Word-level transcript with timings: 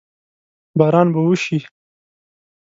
باران 0.77 1.07
به 1.13 1.19
وشي؟ 1.27 1.57